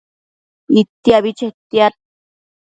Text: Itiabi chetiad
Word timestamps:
Itiabi 0.79 1.31
chetiad 1.37 1.93